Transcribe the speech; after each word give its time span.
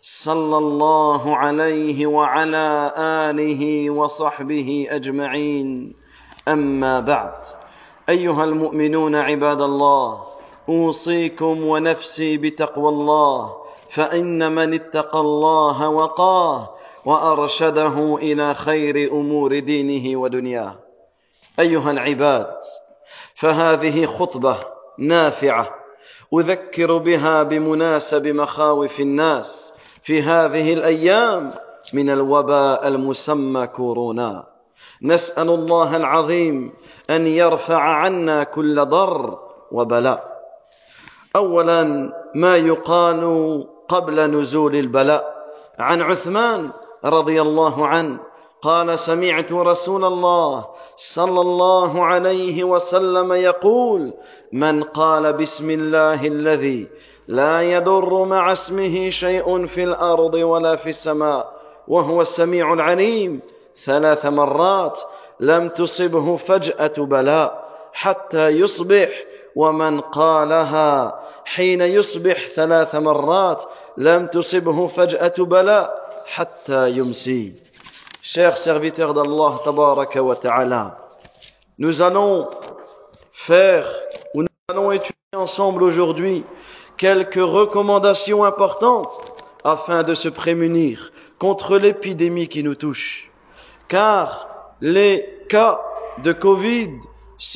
صلى 0.00 0.58
الله 0.58 1.36
عليه 1.36 2.06
وعلى 2.06 2.92
آله 2.96 3.90
وصحبه 3.90 4.86
أجمعين. 4.90 5.92
أما 6.48 7.00
بعد 7.00 7.34
أيها 8.08 8.44
المؤمنون 8.44 9.16
عباد 9.16 9.60
الله 9.60 10.22
أوصيكم 10.68 11.64
ونفسي 11.64 12.36
بتقوى 12.36 12.88
الله 12.88 13.56
فإن 13.90 14.52
من 14.52 14.74
اتقى 14.74 15.20
الله 15.20 15.88
وقاه 15.88 16.74
وأرشده 17.04 18.18
إلى 18.22 18.54
خير 18.54 19.12
أمور 19.12 19.58
دينه 19.58 20.20
ودنياه. 20.20 20.78
أيها 21.58 21.90
العباد 21.90 22.56
فهذه 23.34 24.06
خطبة 24.06 24.56
نافعة 24.98 25.74
أذكر 26.34 26.98
بها 26.98 27.42
بمناسب 27.42 28.26
مخاوف 28.26 29.00
الناس. 29.00 29.69
في 30.10 30.22
هذه 30.22 30.72
الأيام 30.72 31.54
من 31.92 32.10
الوباء 32.10 32.88
المسمى 32.88 33.66
كورونا. 33.66 34.44
نسأل 35.02 35.48
الله 35.50 35.96
العظيم 35.96 36.72
أن 37.10 37.26
يرفع 37.26 37.80
عنا 37.80 38.44
كل 38.44 38.84
ضر 38.84 39.38
وبلاء. 39.72 40.40
اولا 41.36 42.12
ما 42.34 42.56
يقال 42.56 43.22
قبل 43.88 44.20
نزول 44.20 44.74
البلاء. 44.76 45.50
عن 45.78 46.02
عثمان 46.02 46.70
رضي 47.04 47.42
الله 47.42 47.86
عنه 47.86 48.18
قال 48.62 48.98
سمعت 48.98 49.52
رسول 49.52 50.04
الله 50.04 50.66
صلى 50.96 51.40
الله 51.40 52.04
عليه 52.04 52.64
وسلم 52.64 53.32
يقول 53.32 54.14
من 54.52 54.82
قال 54.82 55.32
بسم 55.32 55.70
الله 55.70 56.26
الذي 56.26 56.88
لا 57.30 57.62
يضر 57.62 58.24
مع 58.24 58.52
اسمه 58.52 59.10
شيء 59.10 59.66
في 59.66 59.84
الأرض 59.84 60.34
ولا 60.34 60.76
في 60.76 60.90
السماء 60.90 61.52
وهو 61.88 62.22
السميع 62.22 62.72
العليم. 62.72 63.40
ثلاث 63.84 64.26
مرات 64.26 65.02
لم 65.40 65.68
تصبه 65.68 66.36
فجأة 66.36 66.96
بلاء 66.98 67.68
حتى 67.92 68.48
يصبح 68.48 69.08
ومن 69.56 70.00
قالها 70.00 71.20
حين 71.44 71.80
يصبح 71.80 72.48
ثلاث 72.48 72.94
مرات 72.94 73.64
لم 73.96 74.26
تصبه 74.26 74.86
فجأة 74.86 75.34
بلاء 75.38 76.10
حتى 76.26 76.90
يمسي. 76.90 77.52
Chers 78.22 78.56
serviteurs 78.56 79.14
tabaraka 79.64 80.22
wa 80.22 80.34
ta'ala, 80.36 80.98
nous 81.78 82.02
allons 82.02 82.48
faire 83.32 83.86
ou 84.34 84.42
nous 84.42 84.48
allons 84.68 84.92
étudier 84.92 85.14
ensemble 85.34 85.84
aujourd'hui 85.84 86.44
quelques 87.00 87.36
recommandations 87.36 88.44
importantes 88.44 89.22
afin 89.64 90.02
de 90.02 90.14
se 90.14 90.28
prémunir 90.28 91.14
contre 91.38 91.78
l'épidémie 91.78 92.46
qui 92.46 92.62
nous 92.62 92.74
touche. 92.74 93.30
Car 93.88 94.74
les 94.82 95.26
cas 95.48 95.80
de 96.22 96.34
Covid 96.34 96.90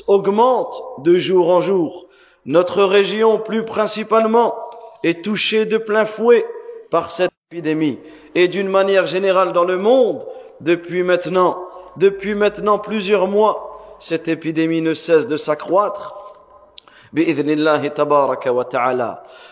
augmentent 0.06 0.82
de 1.04 1.18
jour 1.18 1.50
en 1.50 1.60
jour. 1.60 2.06
Notre 2.46 2.84
région, 2.84 3.38
plus 3.38 3.66
principalement, 3.66 4.54
est 5.02 5.22
touchée 5.22 5.66
de 5.66 5.76
plein 5.76 6.06
fouet 6.06 6.46
par 6.90 7.10
cette 7.10 7.32
épidémie. 7.52 7.98
Et 8.34 8.48
d'une 8.48 8.70
manière 8.70 9.06
générale 9.06 9.52
dans 9.52 9.64
le 9.64 9.76
monde, 9.76 10.24
depuis 10.62 11.02
maintenant, 11.02 11.58
depuis 11.98 12.34
maintenant 12.34 12.78
plusieurs 12.78 13.28
mois, 13.28 13.94
cette 13.98 14.26
épidémie 14.26 14.80
ne 14.80 14.92
cesse 14.92 15.28
de 15.28 15.36
s'accroître. 15.36 16.23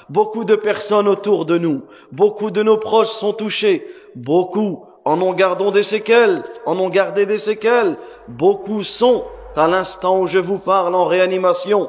Beaucoup 0.09 0.45
de 0.45 0.57
personnes 0.57 1.09
autour 1.09 1.45
de 1.45 1.59
nous, 1.59 1.83
beaucoup 2.11 2.51
de 2.51 2.63
nos 2.63 2.77
proches 2.77 3.09
sont 3.09 3.33
touchés, 3.33 3.87
beaucoup 4.17 4.85
en 5.05 5.21
ont 5.21 5.33
gardé 5.33 5.71
des 5.71 5.85
séquelles, 5.85 6.43
en 6.67 6.79
ont 6.79 6.89
gardé 6.89 7.25
des 7.25 7.39
séquelles, 7.39 7.97
beaucoup 8.29 8.83
sont 8.83 9.25
à 9.57 9.69
l'instant 9.69 10.19
où 10.19 10.27
je 10.27 10.39
vous 10.39 10.59
parle 10.59 10.95
en 10.95 11.05
réanimation. 11.05 11.89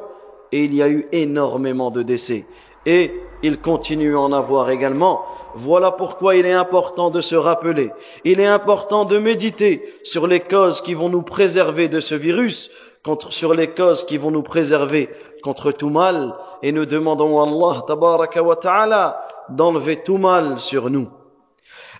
Et 0.52 0.64
il 0.64 0.74
y 0.74 0.82
a 0.82 0.88
eu 0.88 1.08
énormément 1.10 1.90
de 1.90 2.02
décès. 2.02 2.46
Et 2.86 3.12
il 3.42 3.60
continue 3.60 4.14
à 4.14 4.20
en 4.20 4.32
avoir 4.32 4.70
également. 4.70 5.24
Voilà 5.56 5.90
pourquoi 5.90 6.36
il 6.36 6.46
est 6.46 6.52
important 6.52 7.10
de 7.10 7.20
se 7.20 7.36
rappeler, 7.36 7.90
il 8.24 8.40
est 8.40 8.46
important 8.46 9.04
de 9.04 9.18
méditer 9.18 9.84
sur 10.02 10.26
les 10.26 10.40
causes 10.40 10.80
qui 10.80 10.94
vont 10.94 11.08
nous 11.08 11.22
préserver 11.22 11.88
de 11.88 12.00
ce 12.00 12.16
virus, 12.16 12.72
contre, 13.04 13.32
sur 13.32 13.54
les 13.54 13.68
causes 13.68 14.04
qui 14.04 14.18
vont 14.18 14.32
nous 14.32 14.42
préserver 14.42 15.08
contre 15.44 15.72
tout 15.72 15.90
mal, 15.90 16.34
et 16.62 16.72
nous 16.72 16.86
demandons 16.86 17.38
à 17.40 17.46
Allah 17.46 17.84
tabaraka 17.86 18.42
wa 18.42 18.56
ta'ala 18.56 19.26
d'enlever 19.50 20.02
tout 20.02 20.16
mal 20.16 20.58
sur 20.58 20.88
nous. 20.88 21.08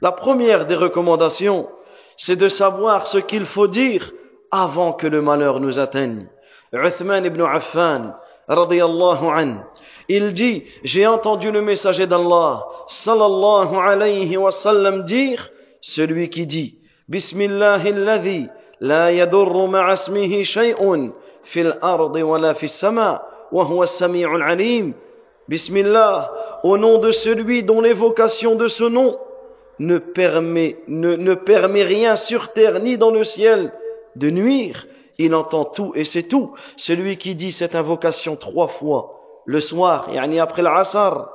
La 0.00 0.12
première 0.12 0.66
des 0.66 0.75
recommandations, 0.75 1.69
c'est 2.16 2.37
de 2.37 2.49
savoir 2.49 3.06
ce 3.06 3.19
qu'il 3.19 3.44
faut 3.44 3.66
dire 3.66 4.12
avant 4.50 4.93
que 4.93 5.06
le 5.06 5.21
malheur 5.21 5.60
nous 5.60 5.78
atteigne. 5.78 6.27
Uthman 6.72 7.25
ibn 7.27 7.43
Affan, 7.43 8.15
radiyallahu 8.49 9.27
anhu, 9.27 9.59
il 10.09 10.32
dit, 10.32 10.65
j'ai 10.82 11.06
entendu 11.06 11.50
le 11.50 11.61
messager 11.61 12.06
d'Allah, 12.06 12.65
sallallahu 12.88 13.76
alayhi 13.76 14.37
wa 14.37 14.53
sallam, 14.53 15.05
dire, 15.05 15.50
celui 15.81 16.31
qui 16.31 16.47
dit, 16.47 16.78
Bismillah 17.09 17.75
alladhi 17.75 18.49
la 18.81 19.12
yadurru 19.12 19.69
ma'a 19.69 19.94
ismihi 19.94 20.44
shay'un 20.44 21.12
fil 21.43 21.76
ardi 21.82 22.22
wa 22.22 22.38
la 22.38 22.55
fis 22.55 22.69
sama 22.69 23.22
Bismillah, 25.49 26.32
au 26.62 26.78
nom 26.78 26.99
de 26.99 27.10
celui 27.10 27.62
dont 27.62 27.81
l'évocation 27.81 28.55
de 28.55 28.69
ce 28.69 28.84
nom 28.84 29.19
ne 29.78 29.99
permet, 29.99 30.78
ne, 30.88 31.16
ne 31.16 31.34
permet 31.34 31.82
rien 31.82 32.16
sur 32.16 32.53
terre 32.53 32.81
ni 32.81 32.97
dans 32.97 33.10
le 33.10 33.25
ciel 33.25 33.72
de 34.16 34.31
nuire, 34.31 34.87
il 35.19 35.34
entend 35.34 35.65
tout 35.65 35.93
et 35.94 36.05
c'est 36.05 36.22
tout. 36.25 36.55
Celui 36.77 37.19
qui 37.19 37.34
dit 37.34 37.53
cette 37.53 37.75
invocation 37.75 38.37
trois 38.37 38.69
fois 38.69 39.43
le 39.47 39.59
soir, 39.59 40.09
yani 40.12 40.41
après 40.41 40.62
l'asr, 40.62 41.28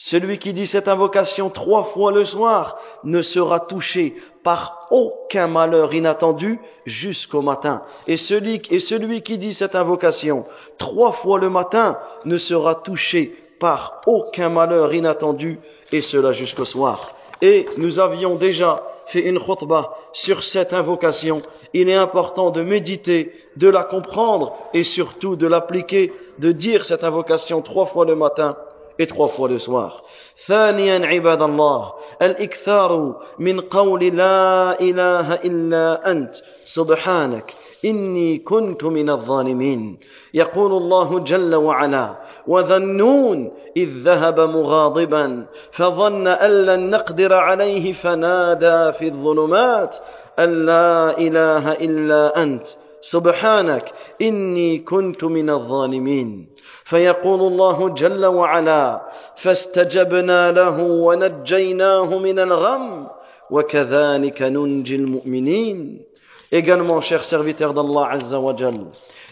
celui 0.00 0.38
qui 0.38 0.52
dit 0.52 0.68
cette 0.68 0.86
invocation 0.86 1.50
trois 1.50 1.82
fois 1.82 2.12
le 2.12 2.24
soir 2.24 2.78
ne 3.02 3.20
sera 3.20 3.58
touché 3.58 4.14
par 4.44 4.86
aucun 4.92 5.48
malheur 5.48 5.92
inattendu 5.92 6.60
jusqu'au 6.86 7.42
matin. 7.42 7.82
Et 8.06 8.16
celui, 8.16 8.60
qui 8.60 9.38
dit 9.38 9.54
cette 9.54 9.74
invocation 9.74 10.46
trois 10.78 11.10
fois 11.10 11.40
le 11.40 11.50
matin 11.50 11.98
ne 12.24 12.36
sera 12.36 12.76
touché 12.76 13.34
par 13.58 14.00
aucun 14.06 14.50
malheur 14.50 14.94
inattendu 14.94 15.58
et 15.90 16.00
cela 16.00 16.30
jusqu'au 16.30 16.64
soir. 16.64 17.16
Et 17.42 17.66
nous 17.76 17.98
avions 17.98 18.36
déjà 18.36 18.84
fait 19.08 19.22
une 19.22 19.40
khutbah 19.40 19.96
sur 20.12 20.44
cette 20.44 20.74
invocation. 20.74 21.42
Il 21.74 21.88
est 21.88 21.96
important 21.96 22.50
de 22.50 22.62
méditer, 22.62 23.32
de 23.56 23.68
la 23.68 23.82
comprendre 23.82 24.56
et 24.74 24.84
surtout 24.84 25.34
de 25.34 25.48
l'appliquer, 25.48 26.12
de 26.38 26.52
dire 26.52 26.86
cette 26.86 27.02
invocation 27.02 27.62
trois 27.62 27.86
fois 27.86 28.04
le 28.04 28.14
matin 28.14 28.56
et 28.98 29.06
trois 29.06 29.28
fois 29.28 29.48
le 29.48 29.58
soir. 29.58 30.02
ثانيا 30.46 31.06
عباد 31.06 31.42
الله 31.42 31.92
الإكثار 32.22 33.16
من 33.38 33.60
قول 33.60 34.04
لا 34.04 34.80
إله 34.80 35.34
إلا 35.34 36.10
أنت 36.10 36.34
سبحانك 36.64 37.54
إني 37.84 38.38
كنت 38.38 38.84
من 38.84 39.10
الظالمين 39.10 39.98
يقول 40.34 40.72
الله 40.72 41.18
جل 41.18 41.54
وعلا 41.54 42.16
وذنون 42.46 43.50
إذ 43.76 43.88
ذهب 43.88 44.40
مغاضبا 44.40 45.46
فظن 45.72 46.26
أن 46.26 46.50
لن 46.50 46.90
نقدر 46.90 47.34
عليه 47.34 47.92
فنادى 47.92 48.92
في 48.98 49.08
الظلمات 49.08 49.96
أن 50.38 50.66
لا 50.66 51.18
إله 51.18 51.72
إلا 51.72 52.42
أنت 52.42 52.64
سبحانك 53.00 53.92
إني 54.22 54.78
كنت 54.78 55.24
من 55.24 55.50
الظالمين 55.50 56.46
فيقول 56.84 57.40
الله 57.40 57.88
جل 57.88 58.26
وعلا 58.26 59.02
فاستجبنا 59.36 60.52
له 60.52 60.80
ونجيناه 60.80 62.18
من 62.18 62.38
الغم 62.38 63.06
وكذلك 63.50 64.42
ننجي 64.42 64.96
المؤمنين 64.96 66.08
Également, 66.50 67.02
chers 67.02 67.26
serviteurs 67.26 67.74
d'Allah 67.74 68.08
Azza 68.10 68.40
wa 68.40 68.56
Jal, 68.56 68.86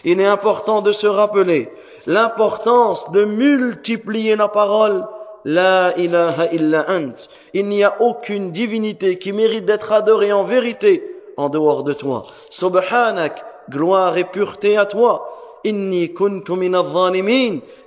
il 0.05 0.21
est 0.21 0.27
important 0.27 0.83
de 0.83 0.93
se 0.93 1.07
rappeler 1.07 1.73
l'importance 2.07 3.11
de 3.11 3.25
multiplier 3.25 4.37
la 4.37 4.49
parole 4.49 5.07
La 5.47 5.97
ilaha 5.97 6.47
illa 6.53 6.85
ant. 6.89 7.15
Il 7.55 7.69
n'y 7.69 7.85
a 7.85 8.03
aucune 8.03 8.51
divinité 8.51 9.17
qui 9.17 9.33
mérite 9.33 9.65
d'être 9.65 9.93
adorée 9.93 10.33
en 10.33 10.43
vérité 10.43 11.09
en 11.37 11.49
dehors 11.49 11.85
de 11.85 11.93
toi. 11.93 12.27
Subhanak, 12.51 13.45
gloire 13.71 14.17
et 14.17 14.25
pureté 14.25 14.77
à 14.77 14.87
toi. 14.87 15.61
Inni 15.65 16.13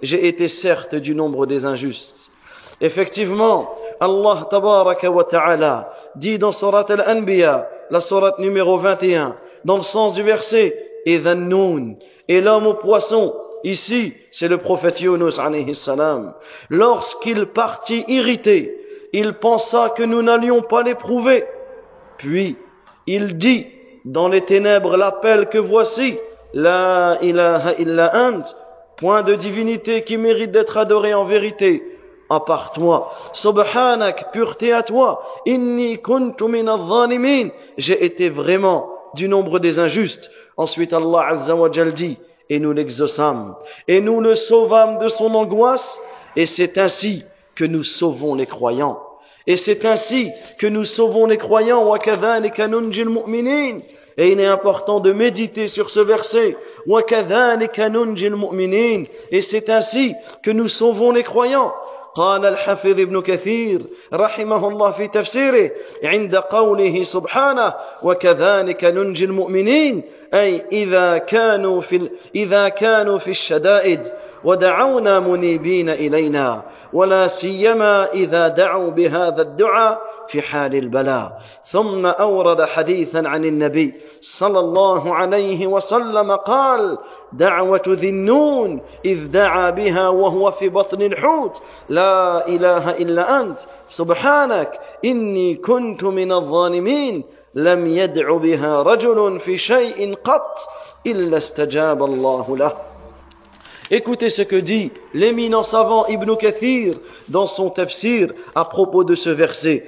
J'ai 0.01 0.27
été 0.27 0.47
certes 0.47 0.95
du 0.95 1.15
nombre 1.15 1.45
des 1.45 1.65
injustes. 1.65 2.31
Effectivement, 2.81 3.75
Allah 3.99 4.47
tabaraka 4.49 5.11
wa 5.11 5.23
ta'ala 5.23 5.93
dit 6.15 6.39
dans 6.39 6.53
surat 6.53 6.85
al-Anbiya, 6.89 7.69
la 7.89 7.99
surat 7.99 8.35
numéro 8.39 8.77
21, 8.77 9.35
dans 9.65 9.77
le 9.77 9.83
sens 9.83 10.13
du 10.13 10.23
verset, 10.23 10.89
et 11.05 11.21
et 12.27 12.41
l'homme 12.41 12.67
au 12.67 12.73
poisson, 12.75 13.33
ici, 13.63 14.13
c'est 14.31 14.47
le 14.47 14.57
prophète 14.57 15.01
Yunus 15.01 15.39
alayhi 15.39 15.73
salam. 15.73 16.33
Lorsqu'il 16.69 17.45
partit 17.47 18.03
irrité, 18.07 18.77
il 19.13 19.33
pensa 19.33 19.89
que 19.89 20.03
nous 20.03 20.21
n'allions 20.21 20.61
pas 20.61 20.83
l'éprouver. 20.83 21.45
Puis, 22.17 22.57
il 23.07 23.35
dit 23.35 23.67
dans 24.09 24.27
les 24.27 24.41
ténèbres 24.41 24.97
l'appel 24.97 25.49
que 25.49 25.59
voici, 25.59 26.17
La 26.51 27.19
ilaha 27.21 27.73
illa 27.77 28.11
ant, 28.15 28.43
point 28.97 29.21
de 29.21 29.35
divinité 29.35 30.03
qui 30.03 30.17
mérite 30.17 30.51
d'être 30.51 30.77
adoré 30.77 31.13
en 31.13 31.25
vérité, 31.25 31.83
à 32.27 32.39
part 32.39 32.71
toi. 32.71 33.13
Subhanak, 33.33 34.31
pureté 34.31 34.73
à 34.73 34.81
toi. 34.81 35.23
Inni 35.45 35.99
kuntu 36.01 36.45
min 36.45 36.65
J'ai 37.77 38.03
été 38.03 38.29
vraiment 38.29 38.89
du 39.13 39.29
nombre 39.29 39.59
des 39.59 39.77
injustes. 39.77 40.31
Ensuite 40.57 40.91
Allah 40.91 41.27
Azza 41.27 41.55
wa 41.55 41.69
dit, 41.69 42.17
et 42.49 42.59
nous 42.59 42.73
l'exaucâmes, 42.73 43.55
et 43.87 44.01
nous 44.01 44.21
le 44.21 44.33
sauvâmes 44.33 44.97
de 44.97 45.07
son 45.07 45.35
angoisse, 45.35 46.01
et 46.35 46.47
c'est 46.47 46.79
ainsi 46.79 47.23
que 47.55 47.63
nous 47.63 47.83
sauvons 47.83 48.33
les 48.33 48.47
croyants. 48.47 48.99
Et 49.45 49.57
c'est 49.57 49.85
ainsi 49.85 50.31
que 50.57 50.67
nous 50.67 50.83
sauvons 50.83 51.25
les 51.25 51.37
croyants. 51.37 51.91
Et 54.18 54.28
il 54.28 54.40
est 54.40 54.46
important 54.46 55.00
de 55.00 55.12
méditer 55.12 55.66
sur 55.68 55.90
ce 55.90 56.00
verset. 56.00 56.56
Et 59.32 59.42
c'est 59.42 59.70
ainsi 59.70 60.14
que 60.42 60.50
nous 60.50 60.68
sauvons 60.68 61.12
les 61.12 61.22
croyants. 61.22 61.72
قال 62.14 62.46
الحافظ 62.46 63.00
ابن 63.00 63.22
كثير 63.22 63.82
رحمه 64.12 64.68
الله 64.68 64.90
في 64.90 65.08
تفسيره 65.08 65.70
عند 66.04 66.36
قوله 66.36 67.04
سبحانه 67.04 67.74
وكذلك 68.02 68.84
ننجي 68.84 69.24
المؤمنين 69.24 70.02
أي 70.34 70.64
إذا 70.72 71.18
كانوا 71.18 71.80
في 71.80 72.10
إذا 72.34 72.68
كانوا 72.68 73.18
في 73.18 73.30
الشدائد 73.30 74.08
ودعونا 74.44 75.20
منيبين 75.20 75.88
إلينا 75.88 76.62
ولا 76.92 77.28
سيما 77.28 78.12
إذا 78.12 78.48
دعوا 78.48 78.90
بهذا 78.90 79.42
الدعاء 79.42 80.07
في 80.29 80.41
حال 80.41 80.75
البلاء. 80.75 81.41
ثم 81.63 82.05
أورد 82.05 82.61
حديثا 82.61 83.17
عن 83.25 83.45
النبي 83.45 83.93
صلى 84.21 84.59
الله 84.59 85.15
عليه 85.15 85.67
وسلم 85.67 86.31
قال 86.31 86.97
دعوة 87.33 87.81
ذي 87.87 88.09
النون 88.09 88.81
إذ 89.05 89.31
دعا 89.31 89.69
بها 89.69 90.09
وهو 90.09 90.51
في 90.51 90.69
بطن 90.69 91.01
الحوت. 91.01 91.61
لا 91.89 92.47
إله 92.47 92.91
إلا 92.91 93.41
أنت. 93.41 93.57
سبحانك. 93.87 94.79
إني 95.05 95.55
كنت 95.55 96.03
من 96.03 96.31
الظالمين. 96.31 97.23
لم 97.55 97.87
يدع 97.87 98.37
بها 98.37 98.81
رجل 98.81 99.39
في 99.39 99.57
شيء 99.57 100.15
قط 100.23 100.55
إلا 101.07 101.37
استجاب 101.37 102.03
الله 102.03 102.57
له. 102.57 102.88
Écoutez 103.91 104.29
ce 104.29 104.43
que 104.43 104.55
dit 104.55 104.91
l'éminent 105.15 105.63
savant 105.63 106.05
Ibn 106.05 106.35
Kathir 106.35 106.93
dans 107.27 107.47
son 107.47 107.71
tafsir 107.71 108.31
à 108.53 108.65
propos 108.65 109.03
de 109.03 109.15
ce 109.15 109.31
verset. 109.31 109.83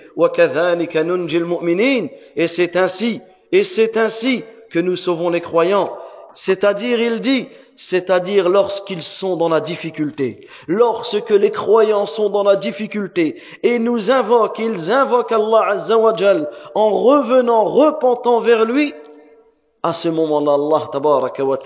Et 2.35 2.47
c'est 2.47 2.75
ainsi, 2.77 3.21
et 3.51 3.61
c'est 3.61 3.97
ainsi 3.97 4.43
que 4.71 4.79
nous 4.79 4.95
sauvons 4.95 5.29
les 5.29 5.41
croyants. 5.41 5.91
C'est-à-dire, 6.33 6.99
il 6.99 7.21
dit, 7.21 7.47
c'est-à-dire 7.77 8.49
lorsqu'ils 8.49 9.03
sont 9.03 9.35
dans 9.35 9.49
la 9.49 9.59
difficulté, 9.59 10.47
lorsque 10.67 11.29
les 11.29 11.51
croyants 11.51 12.07
sont 12.07 12.29
dans 12.29 12.43
la 12.43 12.55
difficulté 12.55 13.39
et 13.61 13.77
nous 13.77 14.09
invoquent, 14.09 14.59
ils 14.59 14.91
invoquent 14.91 15.33
Allah 15.33 15.65
Azza 15.67 15.97
en 16.73 16.89
revenant, 16.89 17.65
repentant 17.65 18.39
vers 18.39 18.65
lui, 18.65 18.95
à 19.83 19.93
ce 19.93 20.09
moment-là, 20.09 20.57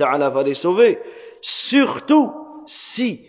Allah 0.05 0.29
va 0.29 0.43
les 0.43 0.55
sauver 0.55 0.99
surtout 1.45 2.31
si 2.63 3.21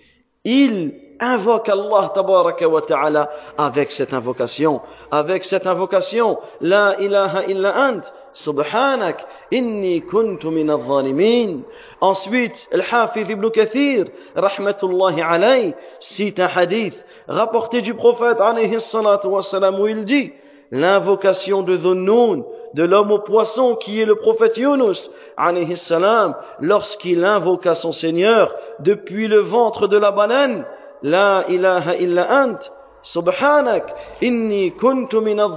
il 0.42 0.94
invoque 1.20 1.68
Allah 1.68 2.10
tabaraka 2.14 2.66
wa 2.66 2.80
ta'ala 2.80 3.30
avec 3.58 3.92
cette 3.92 4.14
invocation. 4.14 4.80
Avec 5.10 5.44
cette 5.44 5.66
invocation 5.66 6.38
la 6.62 6.98
ilaha 6.98 7.44
illa 7.46 7.74
ant 7.90 7.98
subhanak 8.32 9.22
inni 9.50 10.00
kuntu 10.00 10.48
min 10.48 10.70
al-zalimin. 10.70 11.60
Ensuite 12.00 12.68
al-hafiz 12.72 13.28
ibn 13.28 13.50
kathir 13.50 14.06
rahmatullahi 14.34 15.20
alayhi 15.20 15.74
cite 15.98 16.40
un 16.40 16.48
hadith 16.48 17.04
rapporté 17.28 17.82
du 17.82 17.92
prophète 17.92 18.40
alayhi 18.40 18.80
salatu 18.80 19.26
wa 19.26 19.42
salam 19.42 19.78
où 19.78 19.88
il 19.88 20.06
dit 20.06 20.32
l'invocation 20.70 21.62
de 21.62 21.76
Dhunnun, 21.76 22.44
de 22.74 22.84
l'homme 22.84 23.12
au 23.12 23.18
poisson 23.18 23.74
qui 23.74 24.00
est 24.00 24.04
le 24.04 24.16
prophète 24.16 24.56
Yunus, 24.56 25.10
alayhi 25.36 25.76
salam, 25.76 26.34
lorsqu'il 26.60 27.24
invoqua 27.24 27.74
son 27.74 27.92
Seigneur 27.92 28.54
depuis 28.80 29.28
le 29.28 29.38
ventre 29.38 29.86
de 29.86 29.96
la 29.96 30.10
baleine, 30.10 30.64
La 31.02 31.44
ilaha 31.48 31.94
illa 31.96 32.26
ant, 32.30 32.56
subhanak, 33.02 33.94
inni 34.22 34.72
kuntu 34.72 35.20
min 35.20 35.38
al 35.38 35.52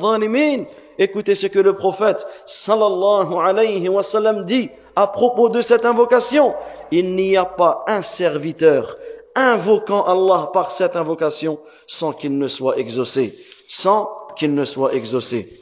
Écoutez 0.97 1.35
ce 1.35 1.47
que 1.47 1.59
le 1.59 1.73
prophète 1.73 2.27
sallallahu 2.45 3.33
alayhi 3.41 3.87
wa 3.87 4.03
sallam 4.03 4.41
dit 4.41 4.69
à 4.97 5.07
propos 5.07 5.47
de 5.47 5.61
cette 5.61 5.85
invocation. 5.85 6.53
Il 6.91 7.15
n'y 7.15 7.37
a 7.37 7.45
pas 7.45 7.85
un 7.87 8.03
serviteur 8.03 8.97
invoquant 9.33 10.03
Allah 10.03 10.49
par 10.53 10.71
cette 10.71 10.97
invocation 10.97 11.59
sans 11.87 12.11
qu'il 12.11 12.37
ne 12.37 12.47
soit 12.47 12.77
exaucé, 12.77 13.33
sans 13.65 14.09
qu'il 14.39 14.55
ne 14.55 14.63
soit 14.63 14.95
exaucé. 14.95 15.61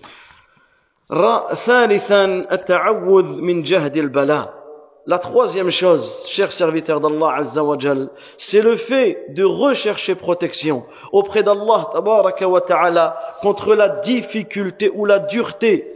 La 5.10 5.20
troisième 5.20 5.72
chose, 5.72 6.24
chers 6.28 6.54
serviteurs 6.54 7.02
d'Allah 7.02 7.38
c'est 8.38 8.62
le 8.62 8.78
fait 8.78 9.26
de 9.30 9.44
rechercher 9.44 10.16
protection 10.16 10.86
auprès 11.12 11.44
d'Allah 11.44 11.90
Ta'ala 12.68 13.20
contre 13.42 13.74
la 13.74 13.90
difficulté 13.90 14.92
ou 14.94 15.06
la 15.06 15.20
dureté, 15.20 15.88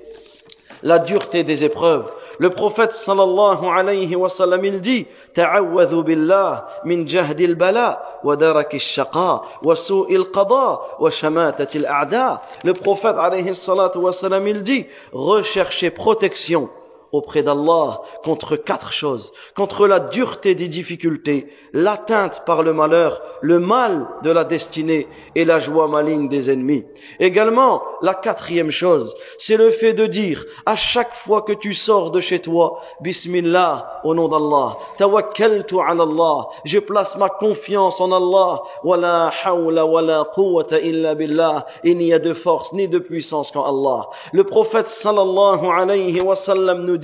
la 0.81 0.97
dureté 0.97 1.43
des 1.43 1.63
épreuves. 1.63 2.11
Le 2.41 2.49
prophète 2.49 2.89
sallallahu 2.89 3.67
alayhi 3.67 4.15
wa 4.15 4.27
sallam, 4.27 4.65
il 4.65 4.81
dit, 4.81 5.05
ta'awwadhu 5.35 6.01
billah 6.03 6.67
min 6.83 7.05
jahdil 7.05 7.53
bala 7.53 8.01
wa 8.23 8.35
daraki 8.35 8.79
shaqa 8.79 9.43
wa 9.61 9.75
su'il 9.75 10.23
qada 10.31 10.79
wa 10.97 11.11
shamatati 11.11 11.85
al-a'da. 11.85 12.41
Le 12.63 12.73
prophète 12.73 13.15
alayhi 13.19 13.53
salatu 13.53 13.99
wa 13.99 14.11
sallam, 14.11 14.47
il 14.47 14.63
dit, 14.63 14.87
recherchez 15.13 15.91
protection 15.91 16.67
auprès 17.11 17.43
d'Allah 17.43 18.01
contre 18.23 18.55
quatre 18.55 18.93
choses, 18.93 19.31
contre 19.55 19.87
la 19.87 19.99
dureté 19.99 20.55
des 20.55 20.67
difficultés, 20.67 21.47
l'atteinte 21.73 22.43
par 22.45 22.63
le 22.63 22.73
malheur, 22.73 23.21
le 23.41 23.59
mal 23.59 24.07
de 24.23 24.29
la 24.29 24.43
destinée 24.43 25.07
et 25.35 25.45
la 25.45 25.59
joie 25.59 25.87
maligne 25.87 26.27
des 26.27 26.49
ennemis. 26.49 26.85
Également, 27.19 27.81
la 28.01 28.13
quatrième 28.13 28.71
chose, 28.71 29.15
c'est 29.37 29.57
le 29.57 29.69
fait 29.69 29.93
de 29.93 30.05
dire 30.05 30.45
à 30.65 30.75
chaque 30.75 31.13
fois 31.13 31.41
que 31.41 31.53
tu 31.53 31.73
sors 31.73 32.11
de 32.11 32.19
chez 32.19 32.39
toi, 32.39 32.79
Bismillah, 33.01 34.01
au 34.03 34.13
nom 34.13 34.27
d'Allah, 34.27 34.77
tawakkaltu 34.97 35.79
ala 35.79 36.03
Allah, 36.03 36.47
je 36.65 36.79
place 36.79 37.17
ma 37.17 37.29
confiance 37.29 37.99
en 37.99 38.11
Allah, 38.11 38.63
wala 38.83 39.31
hawla 39.43 39.85
wala 39.85 40.27
quwwata 40.33 40.79
illa 40.79 41.15
billah, 41.15 41.65
il 41.83 41.97
n'y 41.97 42.13
a 42.13 42.19
de 42.19 42.33
force 42.33 42.73
ni 42.73 42.87
de 42.87 42.99
puissance 42.99 43.51
qu'en 43.51 43.63
Allah. 43.63 44.07
Le 44.33 44.43
prophète 44.43 44.87
sallallahu 44.87 45.65
alayhi 45.65 46.21
wa 46.21 46.35
sallam 46.35 46.85
nous 46.85 46.97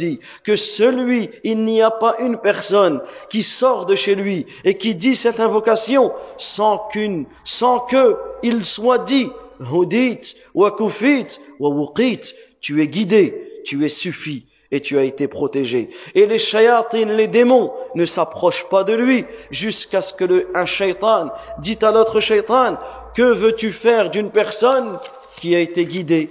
que 0.43 0.55
celui, 0.55 1.29
il 1.43 1.63
n'y 1.65 1.81
a 1.81 1.91
pas 1.91 2.15
une 2.19 2.37
personne 2.37 3.01
qui 3.29 3.41
sort 3.41 3.85
de 3.85 3.95
chez 3.95 4.15
lui 4.15 4.45
et 4.63 4.77
qui 4.77 4.95
dit 4.95 5.15
cette 5.15 5.39
invocation 5.39 6.11
sans 6.37 6.77
qu'une, 6.91 7.25
sans 7.43 7.79
que 7.79 8.17
il 8.43 8.65
soit 8.65 8.99
dit, 8.99 9.29
Hudit, 9.59 10.37
wa 10.53 10.71
kufit, 10.71 11.39
wa 11.59 11.71
tu 12.61 12.81
es 12.81 12.87
guidé, 12.87 13.61
tu 13.65 13.85
es 13.85 13.89
suffi 13.89 14.45
et 14.71 14.81
tu 14.81 14.97
as 14.97 15.03
été 15.03 15.27
protégé. 15.27 15.89
Et 16.13 16.25
les 16.25 16.39
shayatin, 16.39 17.13
les 17.13 17.27
démons, 17.27 17.71
ne 17.95 18.05
s'approchent 18.05 18.67
pas 18.69 18.83
de 18.83 18.93
lui 18.93 19.25
jusqu'à 19.49 20.01
ce 20.01 20.13
que 20.13 20.25
le, 20.25 20.49
un 20.53 20.65
shaitan 20.65 21.31
dit 21.59 21.77
à 21.81 21.91
l'autre 21.91 22.19
shaitan, 22.19 22.77
que 23.15 23.23
veux-tu 23.23 23.71
faire 23.71 24.09
d'une 24.09 24.29
personne 24.29 24.99
qui 25.39 25.55
a 25.55 25.59
été 25.59 25.85
guidée, 25.85 26.29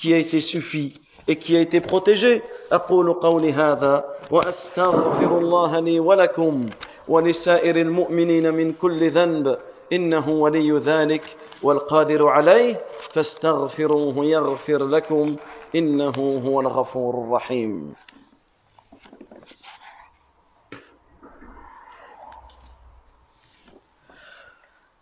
qui 0.00 0.14
a 0.14 0.18
été 0.18 0.40
suffi 0.40 1.01
et 1.28 1.36
qui 1.36 1.56
a 1.56 1.60
été 1.60 1.80
protégée 1.80 2.42
أقول 2.72 3.12
قولي 3.12 3.52
هذا 3.52 4.04
وأستغفر 4.30 5.38
الله 5.38 5.80
لي 5.80 6.00
ولكم 6.00 6.70
ولسائر 7.08 7.76
المؤمنين 7.76 8.54
من 8.54 8.72
كل 8.72 9.10
ذنب. 9.10 9.58
إنه 9.92 10.28
ولي 10.28 10.72
ذلك 10.78 11.36
والقادر 11.62 12.28
عليه. 12.28 12.80
فاستغفروه 13.12 14.24
يغفر 14.24 14.86
لكم. 14.86 15.36
إنه 15.74 16.40
هو 16.46 16.60
الغفور 16.60 17.14
الرحيم. 17.24 17.94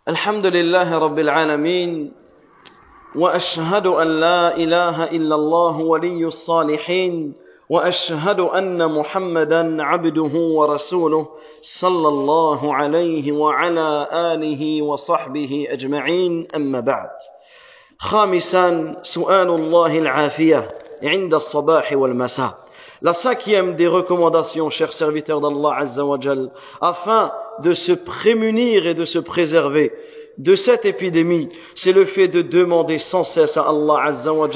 الحمد 0.07 0.45
لله 0.45 0.97
رب 0.97 1.19
العالمين. 1.19 2.20
وأشهد 3.15 3.87
أن 3.87 4.19
لا 4.19 4.55
إله 4.57 5.03
إلا 5.03 5.35
الله 5.35 5.77
ولي 5.79 6.25
الصالحين 6.25 7.33
وأشهد 7.69 8.39
أن 8.39 8.91
محمدا 8.91 9.83
عبده 9.83 10.31
ورسوله 10.35 11.27
صلى 11.61 12.07
الله 12.07 12.75
عليه 12.75 13.31
وعلى 13.31 14.07
آله 14.13 14.81
وصحبه 14.81 15.67
أجمعين. 15.69 16.47
أما 16.55 16.79
بعد 16.79 17.09
خامسا 17.99 18.95
سؤال 19.03 19.49
الله 19.49 19.99
العافية 19.99 20.71
عند 21.03 21.33
الصباح 21.33 21.93
والمساء. 21.93 22.61
La 23.03 23.13
cinquième 23.13 23.73
des 23.73 23.87
recommandations, 23.87 24.69
chers 24.69 24.93
serviteurs 24.93 25.41
d'Allah 25.41 25.75
Azza 25.75 26.05
wa 26.05 26.19
Jal, 26.19 26.51
afin 26.79 27.31
de 27.59 27.73
se 27.73 27.93
prémunir 27.93 28.85
et 28.85 28.93
de 28.93 29.05
se 29.05 29.17
préserver 29.17 29.91
de 30.41 30.55
cette 30.55 30.85
épidémie, 30.85 31.49
c'est 31.75 31.91
le 31.91 32.03
fait 32.03 32.27
de 32.27 32.41
demander 32.41 32.97
sans 32.97 33.23
cesse 33.23 33.57
à 33.57 33.61
Allah 33.69 34.05
Azza 34.05 34.33
wa 34.33 34.49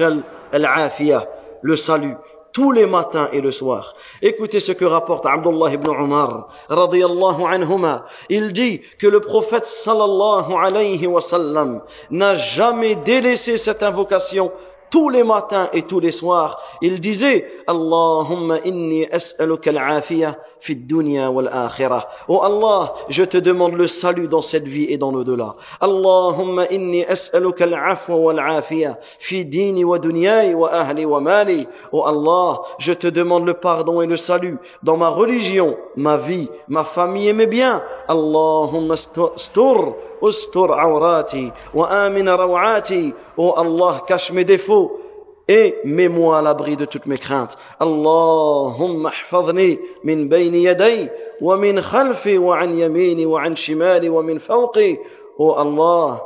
al-afiyah, 0.51 1.27
le 1.61 1.77
salut, 1.77 2.15
tous 2.51 2.71
les 2.71 2.87
matins 2.87 3.29
et 3.33 3.41
le 3.41 3.51
soir. 3.51 3.95
Écoutez 4.21 4.59
ce 4.61 4.71
que 4.71 4.85
rapporte 4.85 5.27
Abdullah 5.27 5.71
ibn 5.73 5.91
Umar, 5.91 6.47
radiyallahu 6.69 7.43
anhuma. 7.47 8.05
Il 8.29 8.51
dit 8.51 8.81
que 8.97 9.05
le 9.05 9.19
prophète 9.19 9.65
sallallahu 9.65 10.53
alayhi 10.59 11.05
wa 11.05 11.21
sallam 11.21 11.81
n'a 12.09 12.35
jamais 12.35 12.95
délaissé 12.95 13.59
cette 13.59 13.83
invocation 13.83 14.51
tous 14.89 15.09
les 15.09 15.23
matins 15.23 15.69
et 15.73 15.83
tous 15.83 15.99
les 15.99 16.11
soirs, 16.11 16.59
il 16.81 16.99
disait 16.99 17.45
Allahumma 17.67 18.59
inni 18.65 19.05
as'aluka 19.05 19.69
al-afiyah 19.71 20.35
fi 20.59 20.75
dunya 20.75 21.29
wal 21.29 21.47
akhirah. 21.47 22.07
Oh 22.27 22.41
Allah, 22.41 22.93
je 23.09 23.23
te 23.23 23.37
demande 23.37 23.73
le 23.73 23.87
salut 23.87 24.27
dans 24.27 24.41
cette 24.41 24.67
vie 24.67 24.85
et 24.89 24.97
dans 24.97 25.11
l'au-delà. 25.11 25.55
Allahumma 25.81 26.65
inni 26.71 27.05
as'aluka 27.05 27.65
al-afwa 27.65 28.15
wal 28.15 28.39
afiyah 28.39 28.97
fi 29.19 29.45
dini 29.45 29.83
wa 29.83 29.99
dunyai 29.99 30.53
wa 30.53 30.69
ahli 30.71 31.05
wa 31.05 31.19
mali. 31.19 31.67
Oh 31.91 32.03
Allah, 32.03 32.61
je 32.79 32.93
te 32.93 33.07
demande 33.07 33.45
le 33.45 33.53
pardon 33.53 34.01
et 34.01 34.07
le 34.07 34.17
salut 34.17 34.57
dans 34.83 34.97
ma 34.97 35.09
religion, 35.09 35.77
ma 35.95 36.17
vie, 36.17 36.49
ma 36.67 36.83
famille 36.83 37.29
et 37.29 37.33
mes 37.33 37.47
biens. 37.47 37.81
Allahumma 38.07 38.95
stur 38.95 39.95
ustur 40.21 40.71
awrati 40.71 41.51
wa 41.73 41.87
amina 41.87 42.35
rawati. 42.35 43.13
Oh 43.37 43.53
Allah, 43.57 44.03
cache 44.07 44.31
mes 44.31 44.45
défauts 44.45 44.99
et 45.47 45.75
mets-moi 45.83 46.39
à 46.39 46.41
l'abri 46.41 46.75
de 46.75 46.85
toutes 46.85 47.05
mes 47.05 47.17
craintes. 47.17 47.57
Allahumma 47.79 49.09
ihfazni 49.09 49.79
min 50.03 50.25
bayni 50.25 50.61
yaday 50.61 51.11
wa 51.41 51.57
min 51.57 51.81
khalfi 51.81 52.37
wa 52.37 52.57
an 52.59 52.75
yamini 52.75 53.25
wa 53.25 53.41
an 53.41 53.55
shimali 53.55 54.09
wa 54.09 54.23
min 54.23 54.39
fawqi. 54.39 54.99
Oh 55.37 55.51
Allah, 55.53 56.21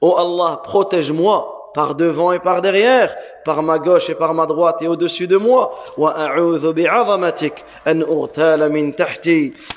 oh 0.00 0.14
Allah, 0.14 0.62
protège-moi 0.64 1.59
par 1.74 1.94
devant 1.94 2.32
et 2.32 2.38
par 2.38 2.60
derrière, 2.60 3.16
par 3.44 3.62
ma 3.62 3.78
gauche 3.78 4.10
et 4.10 4.14
par 4.14 4.34
ma 4.34 4.46
droite 4.46 4.82
et 4.82 4.88
au-dessus 4.88 5.26
de 5.26 5.36
moi. 5.36 5.74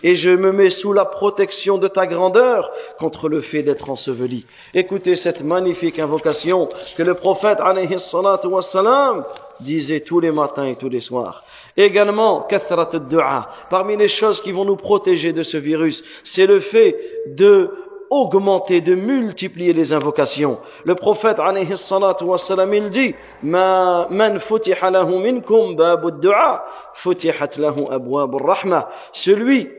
Et 0.04 0.16
je 0.16 0.30
me 0.30 0.52
mets 0.52 0.70
sous 0.70 0.94
la 0.94 1.06
protection 1.06 1.78
de 1.78 1.88
ta 1.88 2.08
grandeur 2.08 2.72
contre 3.00 3.30
le 3.30 3.42
fait 3.42 3.64
d'être 3.64 3.90
enseveli. 3.90 4.46
Écoutez 4.74 5.18
cette 5.18 5.44
magnifique 5.44 6.00
invocation 6.00 6.70
que 6.98 7.04
le 7.04 7.14
prophète 7.14 7.60
disait 9.60 10.02
tous 10.02 10.20
les 10.20 10.32
matins 10.32 10.66
et 10.66 10.76
tous 10.76 10.90
les 10.90 11.02
soirs. 11.02 11.44
Également, 11.78 12.48
parmi 13.70 13.98
les 13.98 14.10
choses 14.10 14.42
qui 14.42 14.52
vont 14.52 14.66
nous 14.66 14.76
protéger 14.76 15.34
de 15.34 15.44
ce 15.44 15.58
virus, 15.58 16.04
c'est 16.22 16.46
le 16.46 16.60
fait 16.60 16.98
de 17.28 17.72
augmenter, 18.14 18.80
de 18.82 18.94
multiplier 18.96 19.74
les 19.74 19.92
invocations. 19.94 20.60
Le 20.86 20.96
prophète, 20.96 21.40
alayhi 21.40 21.76
salatu 21.76 22.26
wassalam, 22.26 22.74
il 22.74 22.90
dit, 22.90 23.16
Ma 23.42 24.08
man 24.10 24.40
futiha 24.40 24.92
lahu 24.92 25.18
minkum 25.18 25.76
babu 25.76 26.12
du'a, 26.12 26.64
futihat 26.94 27.58
lahu 27.58 27.88
abwabu 27.90 28.38
rahma. 28.38 28.90
Celui 29.14 29.70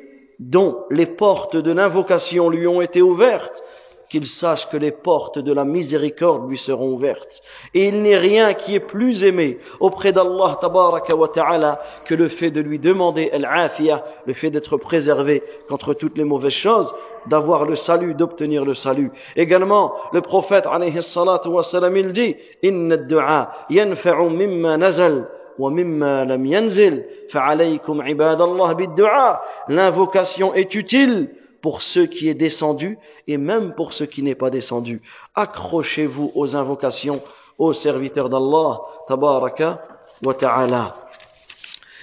dont 0.41 0.85
les 0.91 1.07
portes 1.07 1.57
de 1.57 1.73
l'invocation 1.73 2.51
lui 2.51 2.67
ont 2.67 2.83
été 2.83 3.03
ouvertes, 3.03 3.65
qu'il 4.10 4.26
sache 4.26 4.68
que 4.70 4.78
les 4.78 4.92
portes 4.92 5.38
de 5.38 5.54
la 5.54 5.64
miséricorde 5.64 6.50
lui 6.50 6.58
seront 6.58 6.94
ouvertes. 6.94 7.44
Et 7.76 7.88
il 7.88 8.02
n'est 8.02 8.18
rien 8.18 8.54
qui 8.56 8.74
est 8.74 8.80
plus 8.80 9.24
aimé 9.24 9.60
auprès 9.80 10.12
d'Allah 10.12 10.58
tabaraka 10.60 11.16
wa 11.16 11.28
ta'ala 11.28 11.80
que 12.06 12.16
le 12.16 12.28
fait 12.28 12.50
de 12.50 12.60
lui 12.60 12.80
demander 12.80 13.30
al-afiyah, 13.32 14.04
le 14.26 14.34
fait 14.34 14.50
d'être 14.50 14.78
préservé 14.78 15.44
contre 15.68 15.94
toutes 15.94 16.18
les 16.18 16.24
mauvaises 16.24 16.52
choses, 16.52 16.94
d'avoir 17.28 17.66
le 17.66 17.76
salut, 17.76 18.16
d'obtenir 18.16 18.66
le 18.66 18.74
salut. 18.74 19.12
Également, 19.36 19.94
le 20.12 20.22
prophète 20.22 20.66
alayhi 20.66 21.04
salatu 21.04 21.50
wa 21.50 21.64
salam, 21.64 21.96
il 21.96 22.12
dit, 22.12 22.36
inna 22.64 22.98
du'a 22.98 23.52
yanfa'u 23.70 24.30
mimma 24.30 24.78
nazal 24.78 25.30
ومما 25.60 26.26
لم 26.26 26.46
ينزل 26.46 27.04
فعليكم 27.30 28.02
عباد 28.02 28.42
الله 28.42 28.74
بالدعاء 28.74 29.42
l'invocation 29.68 30.54
est 30.54 30.74
utile 30.74 31.28
pour 31.65 31.81
ce 31.81 32.01
qui 32.01 32.29
est 32.29 32.35
descendu 32.35 32.99
et 33.27 33.39
même 33.39 33.73
pour 33.75 33.95
ce 33.95 34.05
qui 34.05 34.23
n'est 34.23 34.35
pas 34.35 34.51
descendu. 34.51 35.01
Accrochez-vous 35.35 36.31
aux 36.35 36.57
invocations 36.57 37.23
aux 37.57 37.73
serviteurs 37.73 38.29
d'Allah, 38.29 38.83
tabaraka 39.09 39.83
wa 40.23 40.35
ta'ala. 40.35 41.09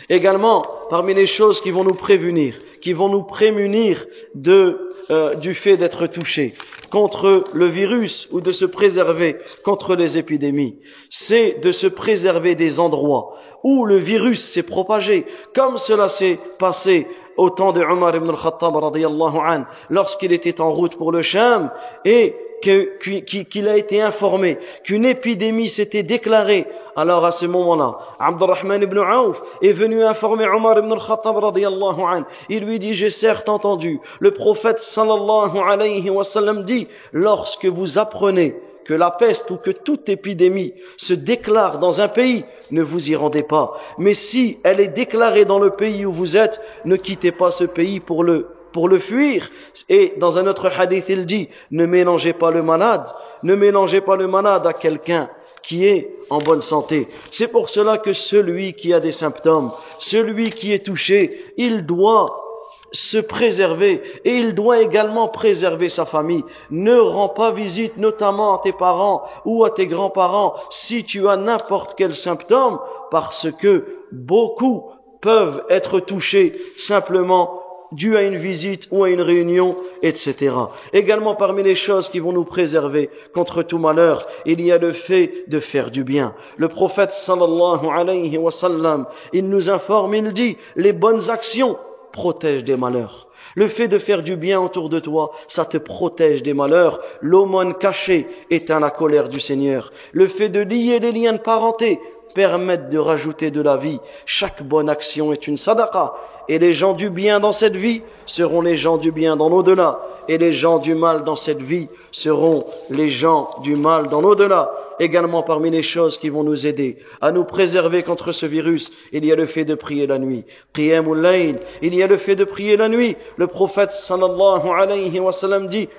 Également, 0.09 0.65
parmi 0.89 1.13
les 1.13 1.27
choses 1.27 1.61
qui 1.61 1.69
vont 1.69 1.83
nous 1.83 1.93
prévenir, 1.93 2.55
qui 2.81 2.93
vont 2.93 3.07
nous 3.07 3.21
prémunir 3.21 4.07
de, 4.33 4.95
euh, 5.11 5.35
du 5.35 5.53
fait 5.53 5.77
d'être 5.77 6.07
touchés 6.07 6.55
contre 6.89 7.43
le 7.53 7.67
virus 7.67 8.29
ou 8.31 8.41
de 8.41 8.51
se 8.51 8.65
préserver 8.65 9.37
contre 9.63 9.95
les 9.95 10.17
épidémies, 10.17 10.79
c'est 11.07 11.59
de 11.61 11.71
se 11.71 11.85
préserver 11.85 12.55
des 12.55 12.79
endroits 12.79 13.37
où 13.63 13.85
le 13.85 13.97
virus 13.97 14.43
s'est 14.43 14.63
propagé, 14.63 15.27
comme 15.53 15.77
cela 15.77 16.09
s'est 16.09 16.39
passé 16.57 17.07
au 17.37 17.49
temps 17.49 17.71
de 17.71 17.81
Omar 17.83 18.15
ibn 18.15 18.29
al-Khattab 18.29 18.75
an, 18.75 19.63
lorsqu'il 19.89 20.31
était 20.33 20.61
en 20.61 20.71
route 20.71 20.95
pour 20.95 21.11
le 21.11 21.21
Sham 21.21 21.71
et 22.05 22.35
qu'il 22.61 23.67
a 23.67 23.77
été 23.77 24.01
informé 24.01 24.57
qu'une 24.83 25.05
épidémie 25.05 25.67
s'était 25.67 26.03
déclarée. 26.03 26.65
Alors 26.95 27.25
à 27.25 27.31
ce 27.31 27.45
moment-là, 27.45 27.97
Abdurrahman 28.19 28.83
ibn 28.83 28.99
Auf 28.99 29.41
est 29.61 29.71
venu 29.71 30.03
informer 30.03 30.47
Omar 30.47 30.77
ibn 30.77 30.91
al-Khattab 30.91 31.37
radiyallahu 31.37 32.01
an. 32.01 32.23
Il 32.49 32.65
lui 32.65 32.79
dit, 32.79 32.93
j'ai 32.93 33.09
certes 33.09 33.49
entendu, 33.49 33.99
le 34.19 34.31
prophète 34.31 34.77
sallallahu 34.77 35.57
alayhi 35.65 36.09
wa 36.09 36.25
sallam 36.25 36.63
dit, 36.63 36.87
lorsque 37.13 37.65
vous 37.65 37.97
apprenez 37.97 38.55
que 38.85 38.93
la 38.93 39.11
peste 39.11 39.51
ou 39.51 39.57
que 39.57 39.71
toute 39.71 40.09
épidémie 40.09 40.73
se 40.97 41.13
déclare 41.13 41.79
dans 41.79 42.01
un 42.01 42.07
pays, 42.07 42.45
ne 42.71 42.81
vous 42.81 43.11
y 43.11 43.15
rendez 43.15 43.43
pas. 43.43 43.79
Mais 43.97 44.13
si 44.13 44.57
elle 44.63 44.79
est 44.79 44.87
déclarée 44.87 45.45
dans 45.45 45.59
le 45.59 45.71
pays 45.71 46.05
où 46.05 46.11
vous 46.11 46.37
êtes, 46.37 46.61
ne 46.85 46.95
quittez 46.95 47.31
pas 47.31 47.51
ce 47.51 47.63
pays 47.63 47.99
pour 47.99 48.23
le 48.23 48.47
pour 48.71 48.87
le 48.87 48.99
fuir. 48.99 49.51
Et 49.89 50.13
dans 50.17 50.37
un 50.37 50.47
autre 50.47 50.71
hadith, 50.77 51.09
il 51.09 51.25
dit, 51.25 51.49
ne 51.71 51.85
mélangez 51.85 52.33
pas 52.33 52.51
le 52.51 52.63
malade, 52.63 53.05
ne 53.43 53.55
mélangez 53.55 54.01
pas 54.01 54.15
le 54.15 54.27
malade 54.27 54.65
à 54.65 54.73
quelqu'un 54.73 55.29
qui 55.61 55.85
est 55.85 56.15
en 56.29 56.39
bonne 56.39 56.61
santé. 56.61 57.07
C'est 57.29 57.47
pour 57.47 57.69
cela 57.69 57.97
que 57.97 58.13
celui 58.13 58.73
qui 58.73 58.93
a 58.93 58.99
des 58.99 59.11
symptômes, 59.11 59.71
celui 59.99 60.51
qui 60.51 60.73
est 60.73 60.85
touché, 60.85 61.53
il 61.57 61.85
doit 61.85 62.50
se 62.91 63.17
préserver 63.17 64.01
et 64.25 64.35
il 64.35 64.53
doit 64.53 64.81
également 64.81 65.27
préserver 65.27 65.89
sa 65.89 66.05
famille. 66.05 66.43
Ne 66.69 66.97
rends 66.97 67.29
pas 67.29 67.51
visite 67.51 67.97
notamment 67.97 68.57
à 68.57 68.61
tes 68.61 68.73
parents 68.73 69.23
ou 69.45 69.63
à 69.63 69.71
tes 69.71 69.87
grands-parents 69.87 70.55
si 70.69 71.03
tu 71.03 71.27
as 71.27 71.37
n'importe 71.37 71.93
quel 71.97 72.13
symptôme 72.13 72.79
parce 73.09 73.47
que 73.51 73.85
beaucoup 74.11 74.85
peuvent 75.21 75.63
être 75.69 75.99
touchés 75.99 76.59
simplement 76.75 77.61
dû 77.91 78.15
à 78.15 78.23
une 78.23 78.37
visite 78.37 78.87
ou 78.91 79.03
à 79.03 79.09
une 79.09 79.21
réunion, 79.21 79.75
etc. 80.01 80.55
Également 80.93 81.35
parmi 81.35 81.61
les 81.61 81.75
choses 81.75 82.09
qui 82.09 82.19
vont 82.19 82.31
nous 82.31 82.45
préserver 82.45 83.09
contre 83.33 83.63
tout 83.63 83.79
malheur, 83.79 84.25
il 84.45 84.61
y 84.61 84.71
a 84.71 84.77
le 84.77 84.93
fait 84.93 85.43
de 85.47 85.59
faire 85.59 85.91
du 85.91 86.03
bien. 86.03 86.33
Le 86.57 86.69
prophète 86.69 87.11
sallallahu 87.11 87.87
alayhi 87.93 88.37
wa 88.37 88.51
sallam, 88.51 89.07
il 89.33 89.49
nous 89.49 89.69
informe, 89.69 90.15
il 90.15 90.33
dit, 90.33 90.57
les 90.75 90.93
bonnes 90.93 91.29
actions 91.29 91.77
protège 92.11 92.63
des 92.63 92.77
malheurs. 92.77 93.27
Le 93.55 93.67
fait 93.67 93.87
de 93.87 93.97
faire 93.97 94.23
du 94.23 94.37
bien 94.37 94.61
autour 94.61 94.89
de 94.89 94.99
toi, 94.99 95.31
ça 95.45 95.65
te 95.65 95.77
protège 95.77 96.41
des 96.43 96.53
malheurs. 96.53 97.01
L'aumône 97.21 97.73
cachée 97.75 98.27
éteint 98.49 98.79
la 98.79 98.91
colère 98.91 99.29
du 99.29 99.39
Seigneur. 99.39 99.91
Le 100.13 100.27
fait 100.27 100.49
de 100.49 100.61
lier 100.61 100.99
les 100.99 101.11
liens 101.11 101.33
de 101.33 101.37
parenté 101.37 101.99
permet 102.33 102.77
de 102.77 102.97
rajouter 102.97 103.51
de 103.51 103.61
la 103.61 103.75
vie. 103.75 103.99
Chaque 104.25 104.63
bonne 104.63 104.89
action 104.89 105.33
est 105.33 105.47
une 105.47 105.57
sadaqa. 105.57 106.13
Et 106.47 106.59
les 106.59 106.73
gens 106.73 106.93
du 106.93 107.09
bien 107.09 107.39
dans 107.39 107.53
cette 107.53 107.75
vie 107.75 108.03
seront 108.25 108.61
les 108.61 108.75
gens 108.75 108.97
du 108.97 109.11
bien 109.11 109.35
dans 109.35 109.49
l'au-delà. 109.49 110.01
Et 110.27 110.37
les 110.37 110.53
gens 110.53 110.77
du 110.79 110.95
mal 110.95 111.23
dans 111.23 111.35
cette 111.35 111.61
vie 111.61 111.87
seront 112.11 112.65
les 112.89 113.09
gens 113.09 113.49
du 113.63 113.75
mal 113.75 114.09
dans 114.09 114.21
l'au-delà. 114.21 114.71
Également 114.99 115.41
parmi 115.41 115.71
les 115.71 115.81
choses 115.81 116.19
qui 116.19 116.29
vont 116.29 116.43
nous 116.43 116.67
aider 116.67 116.99
à 117.21 117.31
nous 117.31 117.43
préserver 117.43 118.03
contre 118.03 118.31
ce 118.31 118.45
virus, 118.45 118.91
il 119.11 119.25
y 119.25 119.31
a 119.31 119.35
le 119.35 119.47
fait 119.47 119.65
de 119.65 119.73
prier 119.73 120.05
la 120.05 120.19
nuit. 120.19 120.45
Il 120.77 121.95
y 121.95 122.03
a 122.03 122.07
le 122.07 122.17
fait 122.17 122.35
de 122.35 122.43
prier 122.43 122.77
la 122.77 122.87
nuit. 122.87 123.15
Le 123.37 123.47
prophète 123.47 123.91
sallallahu 123.91 124.69
alayhi 124.77 125.19
wa 125.19 125.33
sallam 125.33 125.67
dit 125.67 125.89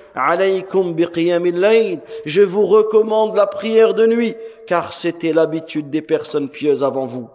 Je 2.25 2.41
vous 2.41 2.65
recommande 2.65 3.35
la 3.35 3.47
prière 3.47 3.93
de 3.93 4.07
nuit 4.07 4.35
car 4.67 4.93
c'était 4.93 5.33
l'habitude 5.33 5.89
des 5.89 6.01
personnes 6.01 6.49
pieuses 6.49 6.83
avant 6.83 7.05
vous. 7.05 7.27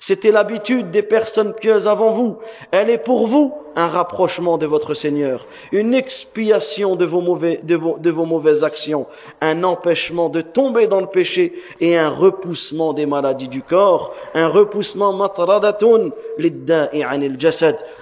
C'était 0.00 0.30
l'habitude 0.30 0.90
des 0.90 1.02
personnes 1.02 1.54
pieuses 1.54 1.88
avant 1.88 2.10
vous. 2.10 2.36
Elle 2.70 2.90
est 2.90 3.02
pour 3.02 3.26
vous 3.26 3.52
un 3.76 3.86
rapprochement 3.86 4.58
de 4.58 4.66
votre 4.66 4.94
Seigneur, 4.94 5.46
une 5.70 5.94
expiation 5.94 6.96
de 6.96 7.04
vos, 7.04 7.20
mauvais, 7.20 7.60
de 7.62 7.76
vos, 7.76 7.96
de 7.98 8.10
vos 8.10 8.24
mauvaises 8.24 8.64
actions, 8.64 9.06
un 9.40 9.62
empêchement 9.62 10.28
de 10.28 10.40
tomber 10.40 10.88
dans 10.88 11.00
le 11.00 11.06
péché 11.06 11.52
et 11.80 11.96
un 11.96 12.10
repoussement 12.10 12.92
des 12.92 13.06
maladies 13.06 13.48
du 13.48 13.62
corps, 13.62 14.14
un 14.34 14.48
repoussement 14.48 15.12
matradatun 15.12 16.10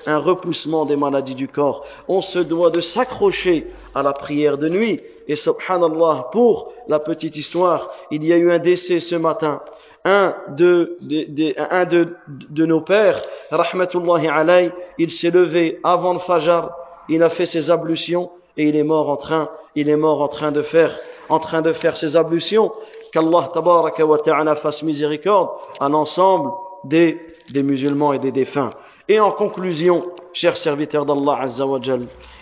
un 0.07 0.19
repoussement 0.19 0.85
des 0.87 0.97
maladies 0.97 1.35
du 1.35 1.49
corps. 1.49 1.85
On 2.09 2.23
se 2.23 2.39
doit 2.39 2.71
de 2.71 2.81
s'accrocher 2.81 3.67
à 3.95 4.03
la 4.03 4.13
prière 4.13 4.59
de 4.59 4.69
nuit. 4.69 5.01
Et 5.29 5.37
subhanallah, 5.37 6.29
pour 6.33 6.73
la 6.89 7.01
petite 7.01 7.37
histoire, 7.37 7.93
il 8.11 8.25
y 8.25 8.33
a 8.33 8.37
eu 8.37 8.51
un 8.51 8.59
décès 8.59 9.01
ce 9.01 9.17
matin 9.17 9.61
un 10.07 10.35
de, 10.49 10.97
de, 11.03 11.55
un 11.71 11.85
de, 11.85 12.17
de 12.29 12.65
nos 12.65 12.81
pères, 12.81 13.21
rahmatullahi 13.51 14.29
alayhi, 14.29 14.71
il 14.99 15.11
s'est 15.11 15.31
levé 15.31 15.81
avant 15.83 16.13
le 16.13 16.21
fajr, 16.21 16.71
il 17.09 17.23
a 17.25 17.29
fait 17.29 17.45
ses 17.45 17.73
ablutions 17.73 18.31
et 18.57 18.69
il 18.69 18.77
est 18.77 18.85
mort 18.85 19.11
en 19.11 19.17
train, 19.17 19.49
il 19.75 19.89
est 19.89 19.97
mort 19.97 20.23
en 20.23 20.29
train 20.29 20.53
de 20.53 20.63
faire, 20.63 20.97
en 21.29 21.41
train 21.41 21.61
de 21.61 21.73
faire 21.73 21.97
ses 21.97 22.17
ablutions. 22.17 22.73
Qu'Allah 23.13 23.51
tabaraka 23.53 24.07
wa 24.07 24.19
ta'ala 24.19 24.55
fasse 24.55 24.85
miséricorde 24.85 25.51
à 25.81 25.89
l'ensemble 25.89 26.53
des, 26.85 27.21
des 27.51 27.65
musulmans 27.65 28.13
et 28.13 28.21
des 28.21 28.33
défunts. 28.33 28.73
Et 29.09 29.19
en 29.19 29.33
conclusion, 29.33 30.05
chers 30.33 30.57
serviteurs 30.57 31.05
d'Allah 31.05 31.39
azza 31.41 31.65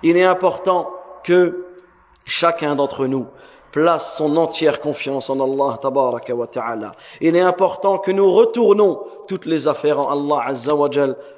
il 0.02 0.16
est 0.16 0.24
important 0.24 0.90
que 1.22 1.64
chacun 2.26 2.76
d'entre 2.76 3.06
nous 3.06 3.26
place 3.74 4.18
son 4.18 4.36
entière 4.36 4.80
confiance 4.80 5.30
en 5.30 5.40
Allah 5.40 5.76
tabaraka 5.82 6.32
wa 6.32 6.46
ta'ala. 6.46 6.94
Il 7.20 7.34
est 7.34 7.40
important 7.40 7.98
que 7.98 8.12
nous 8.12 8.32
retournons 8.32 9.00
toutes 9.26 9.46
les 9.46 9.66
affaires 9.66 9.98
en 9.98 10.12
Allah 10.12 10.44
azza 10.46 10.76
wa 10.76 10.88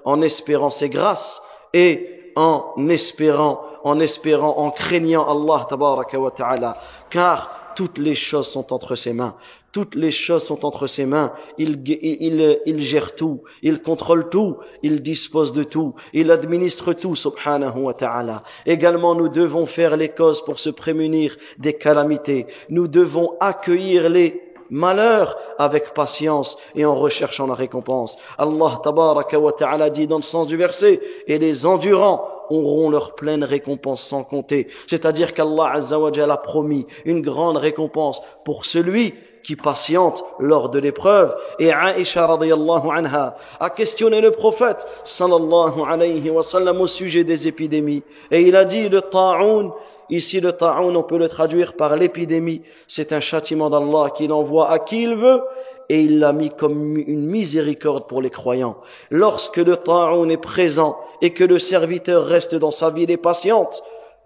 en 0.05 0.21
espérant 0.21 0.69
ses 0.69 0.91
grâces 0.91 1.41
et 1.73 2.33
en 2.37 2.75
espérant, 2.91 3.63
en 3.85 3.99
espérant, 4.01 4.59
en 4.59 4.71
craignant 4.71 5.27
Allah 5.27 5.67
tabaraka 5.67 6.21
wa 6.21 6.31
ta'ala. 6.31 6.77
Car 7.09 7.73
toutes 7.75 7.97
les 7.97 8.15
choses 8.15 8.49
sont 8.49 8.71
entre 8.71 8.97
ses 8.97 9.15
mains. 9.15 9.35
Toutes 9.77 9.95
les 9.95 10.11
choses 10.11 10.45
sont 10.47 10.65
entre 10.65 10.87
ses 10.87 11.05
mains. 11.05 11.35
Il, 11.59 11.83
il, 11.87 12.61
il, 12.65 12.79
gère 12.79 13.15
tout. 13.15 13.43
Il 13.61 13.83
contrôle 13.83 14.31
tout. 14.31 14.57
Il 14.83 15.03
dispose 15.03 15.53
de 15.53 15.65
tout. 15.65 15.95
Il 16.15 16.31
administre 16.31 16.95
tout, 16.95 17.15
subhanahu 17.15 17.81
wa 17.81 17.93
ta'ala. 17.93 18.43
Également, 18.65 19.15
nous 19.15 19.29
devons 19.29 19.67
faire 19.67 19.99
les 19.99 20.09
causes 20.09 20.43
pour 20.43 20.61
se 20.61 20.71
prémunir 20.71 21.37
des 21.59 21.75
calamités. 21.75 22.47
Nous 22.71 22.89
devons 22.89 23.35
accueillir 23.39 24.09
les 24.09 24.41
malheurs 24.71 25.39
avec 25.59 25.93
patience 25.93 26.57
et 26.75 26.87
en 26.87 26.95
recherchant 26.95 27.47
la 27.47 27.55
récompense. 27.55 28.17
Allah 28.39 28.81
tabaraka 28.83 29.39
wa 29.39 29.53
ta'ala 29.53 29.91
dit 29.91 30.07
dans 30.07 30.17
le 30.17 30.23
sens 30.23 30.49
du 30.49 30.57
verset, 30.57 31.01
et 31.27 31.37
les 31.39 31.67
endurants 31.67 32.27
auront 32.49 32.89
leur 32.89 33.15
pleine 33.15 33.45
récompense 33.45 34.03
sans 34.03 34.25
compter. 34.25 34.69
C'est-à-dire 34.87 35.35
qu'Allah 35.35 35.75
a 35.75 36.37
promis 36.39 36.87
une 37.05 37.21
grande 37.21 37.59
récompense 37.59 38.23
pour 38.47 38.65
celui 38.65 39.13
qui 39.47 39.55
patiente 39.55 40.25
lors 40.41 40.71
de 40.71 40.81
l'épreuve. 40.81 41.37
Et 41.61 41.71
Aisha 41.71 42.27
radiyallahu 42.27 42.89
anha 42.93 43.37
a 43.61 43.71
questionné 43.71 44.21
le 44.21 44.33
prophète 44.33 44.89
sallallahu 45.05 45.83
alayhi 45.89 46.29
wa 46.31 46.43
sallam 46.43 46.81
au 46.81 46.87
sujet 46.87 47.23
des 47.23 47.47
épidémies. 47.47 48.03
Et 48.33 48.43
il 48.43 48.57
a 48.57 48.65
dit 48.65 48.89
le 48.89 49.01
ta'oun, 49.01 49.71
ici 50.11 50.41
le 50.41 50.53
ta'oun 50.53 50.97
on 50.97 51.05
peut 51.05 51.17
le 51.17 51.29
traduire 51.29 51.75
par 51.75 51.95
l'épidémie, 51.95 52.63
c'est 52.89 53.13
un 53.13 53.21
châtiment 53.21 53.71
d'Allah 53.71 54.11
qu'il 54.17 54.33
envoie 54.33 54.69
à 54.69 54.81
qui 54.81 55.05
il 55.05 55.15
veut 55.15 55.41
et 55.89 56.01
il 56.01 56.19
l'a 56.19 56.33
mis 56.33 56.51
comme 56.51 56.97
une 56.97 57.27
miséricorde 57.27 58.09
pour 58.09 58.21
les 58.21 58.31
croyants. 58.31 58.79
Lorsque 59.13 59.59
le 59.59 59.77
ta'oun 59.77 60.29
est 60.29 60.43
présent 60.43 60.99
et 61.23 61.31
que 61.31 61.45
le 61.45 61.61
serviteur 61.61 62.27
reste 62.27 62.57
dans 62.57 62.73
sa 62.73 62.91
vie 62.91 63.07
des 63.07 63.17
patiente, 63.17 63.85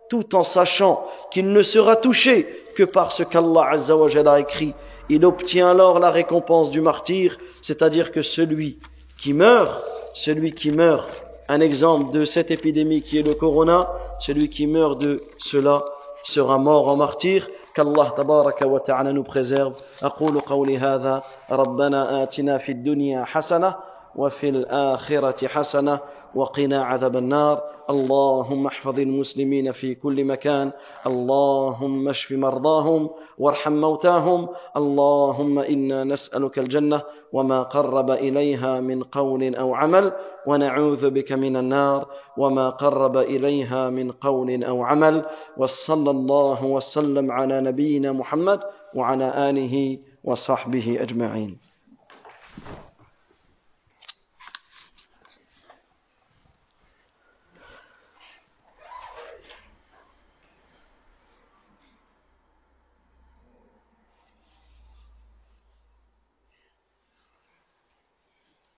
tout 0.09 0.35
en 0.35 0.44
sachant 0.44 1.06
qu'il 1.30 1.52
ne 1.52 1.62
sera 1.62 1.96
touché 1.96 2.46
que 2.75 2.84
par 2.84 3.12
ce 3.12 3.23
qu'Allah 3.23 3.71
a 3.71 4.39
écrit 4.39 4.73
il 5.10 5.23
obtient 5.25 5.69
alors 5.69 5.99
la 5.99 6.10
récompense 6.10 6.71
du 6.71 6.82
martyr, 6.82 7.38
c'est-à-dire 7.62 8.12
que 8.12 8.21
celui 8.21 8.80
qui 9.19 9.34
meurt, 9.34 9.84
celui 10.13 10.51
qui 10.54 10.71
meurt, 10.71 11.10
un 11.47 11.62
exemple 11.62 12.12
de 12.12 12.25
cette 12.25 12.49
épidémie 12.49 13.01
qui 13.04 13.19
est 13.19 13.23
le 13.23 13.36
corona, 13.36 13.88
celui 14.19 14.49
qui 14.49 14.65
meurt 14.65 14.99
de 14.99 15.21
cela 15.38 15.86
sera 16.23 16.58
mort 16.58 16.88
en 16.88 16.95
martyr. 16.95 17.47
qu'Allah 17.75 18.13
tabaraka 18.15 18.65
wa 18.65 18.80
ta'ala 18.80 19.12
nous 19.12 19.23
préserve. 19.23 19.73
أقول 20.04 20.39
قولي 20.39 20.78
هذا 20.78 21.23
ربنا 21.51 22.23
آتنا 22.23 22.58
في 22.58 22.71
الدنيا 22.71 23.25
حسنة 23.25 23.75
وفي 24.15 24.49
الآخرة 24.49 25.47
حسنة 25.47 25.99
وقنا 26.36 26.84
عذاب 26.84 27.17
النار 27.17 27.63
اللهم 27.90 28.66
احفظ 28.66 29.00
المسلمين 29.00 29.72
في 29.72 29.94
كل 29.94 30.24
مكان. 30.24 30.70
اللهم 31.07 32.09
اشف 32.09 32.33
مرضاهم 32.33 33.11
وارحم 33.38 33.72
موتاهم. 33.72 34.48
اللهم 34.76 35.59
إنا 35.59 36.05
نسألك 36.05 36.59
الجنة 36.59 37.03
وما 37.33 37.62
قرب 37.62 38.11
إليها 38.11 38.81
من 38.81 39.03
قول 39.03 39.55
أو 39.55 39.74
عمل 39.74 40.12
ونعوذ 40.46 41.11
بك 41.11 41.33
من 41.33 41.57
النار 41.57 42.07
وما 42.37 42.70
قرب 42.70 43.16
إليها 43.16 43.90
من 43.90 44.11
قول 44.11 44.64
أو 44.64 44.83
عمل. 44.83 45.24
وصلى 45.57 46.11
الله 46.11 46.64
وسلم 46.64 47.31
على 47.33 47.61
نبينا 47.61 48.12
محمد 48.12 48.61
وعلى 48.94 49.50
آله 49.50 49.98
وصحبه 50.24 50.98
أجمعين. 51.00 51.69